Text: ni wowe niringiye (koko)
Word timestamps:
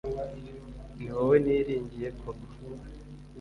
ni 0.97 1.05
wowe 1.15 1.35
niringiye 1.43 2.09
(koko) 2.19 2.47